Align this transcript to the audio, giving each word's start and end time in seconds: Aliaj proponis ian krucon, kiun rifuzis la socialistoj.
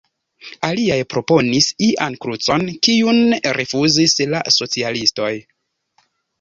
Aliaj 0.67 0.95
proponis 1.13 1.67
ian 1.89 2.17
krucon, 2.25 2.67
kiun 2.89 3.21
rifuzis 3.61 4.19
la 4.35 4.45
socialistoj. 4.59 5.33